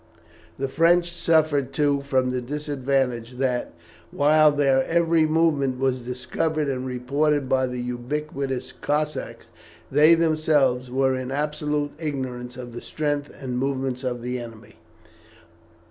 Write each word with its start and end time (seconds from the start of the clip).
The 0.57 0.67
French 0.67 1.11
suffered, 1.15 1.73
too, 1.73 2.01
from 2.01 2.31
the 2.31 2.41
disadvantage 2.41 3.33
that, 3.33 3.73
while 4.09 4.51
their 4.51 4.83
every 4.85 5.27
movement 5.27 5.77
was 5.79 6.01
discovered 6.01 6.67
and 6.67 6.87
reported 6.87 7.47
by 7.47 7.67
the 7.67 7.77
ubiquitous 7.77 8.71
Cossacks, 8.71 9.45
they 9.91 10.15
themselves 10.15 10.89
were 10.89 11.15
in 11.15 11.29
absolute 11.29 11.91
ignorance 11.99 12.57
of 12.57 12.73
the 12.73 12.81
strength 12.81 13.31
and 13.39 13.59
movements 13.59 14.03
of 14.03 14.23
the 14.23 14.39
enemy. 14.39 14.77